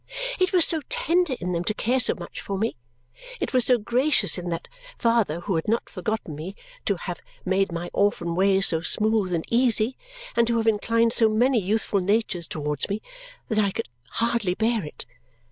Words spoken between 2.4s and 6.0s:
for me, it was so gracious in that father who had not